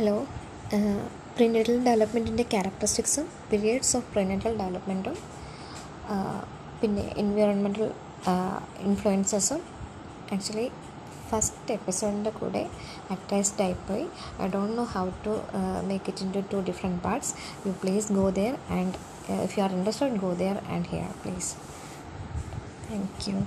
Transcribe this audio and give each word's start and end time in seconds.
hello 0.00 0.18
prenatal 1.36 1.74
ഡെവലപ്മെന്റിന്റെ 1.84 2.42
ക്യാരക്ടറിസ്റ്റിക്സും 2.42 3.26
periods 3.50 3.96
of 3.96 4.06
prenatal 4.12 4.52
ഡെവലപ്മെന്റും 4.58 5.16
പിന്നെ 6.80 7.04
എൻവയോൺമെന്റൽ 7.16 7.90
ഇൻഫ്ലുവൻസസും 8.82 9.60
ആക്ച്വലി 10.32 10.66
ഫസ്റ്റ് 11.30 11.74
എപ്പിസോഡിന്റെ 11.74 12.30
കൂടെ 12.30 12.62
അറ്റാച്ച്ഡ് 13.10 13.62
ആയിപ്പോയി 13.62 14.06
I 14.42 14.48
don't 14.48 14.76
know 14.76 14.86
how 14.94 15.04
to 15.26 15.34
make 15.82 16.08
it 16.08 16.24
into 16.32 16.42
two 16.52 16.60
different 16.60 17.02
parts 17.02 17.34
you 17.66 17.74
please 17.84 18.12
go 18.12 18.30
there 18.30 18.56
and 18.70 18.94
if 19.42 19.58
you 19.58 19.62
are 19.62 19.72
interested 19.72 20.16
go 20.16 20.32
there 20.34 20.58
and 20.70 20.86
here 20.86 21.10
please 21.24 21.50
thank 22.90 23.30
you 23.30 23.38